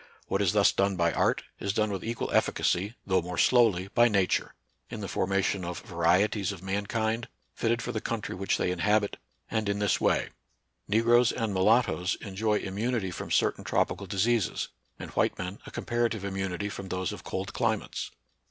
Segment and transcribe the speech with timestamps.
[0.25, 3.21] What is thus done by art is done with equal NATURAL SCIENCE AND RELIGION.
[3.21, 3.37] 45• efficacy, though more
[3.77, 4.55] slowly, by Nature,
[4.89, 9.17] in the formation of varieties of mankind, fitted for the country which they inhabit,
[9.51, 10.29] and in this way:
[10.87, 16.67] Negroes and mulattoes enjoy immunity from certain tropical diseases, and white men a comparative immunity
[16.69, 18.09] from those of cold cli mates.